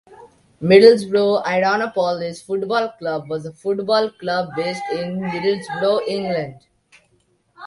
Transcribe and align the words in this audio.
Middlesbrough 0.63 1.43
Ironopolis 1.45 2.41
Football 2.43 2.91
Club 2.97 3.29
was 3.29 3.45
a 3.45 3.53
football 3.53 4.09
club 4.09 4.49
based 4.55 4.81
in 4.93 5.19
Middlesbrough, 5.19 6.01
England. 6.07 6.65